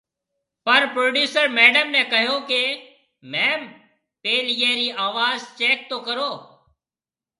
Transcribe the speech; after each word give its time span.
پر 0.65 0.81
پروڊيوسر 0.93 1.45
ميڊم 1.57 1.87
ني 1.95 2.01
ڪهيو 2.11 2.37
ڪي، 2.49 2.63
ميم 3.31 3.61
پيل 4.21 4.45
ايئي 4.55 4.71
ري 4.79 4.87
آواز 5.07 5.39
چيڪ 5.59 5.77
تو 5.89 5.97
ڪرو 6.07 6.31